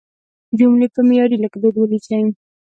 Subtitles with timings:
[0.57, 2.21] جملې په معیاري لیکدود ولیکئ.